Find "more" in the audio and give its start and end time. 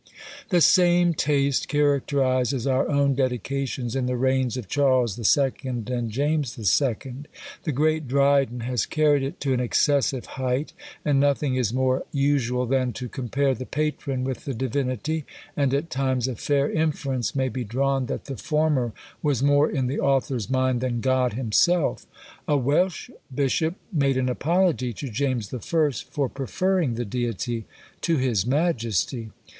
11.71-12.03, 19.43-19.69